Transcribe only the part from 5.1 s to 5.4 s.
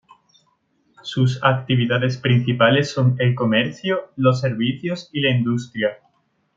y la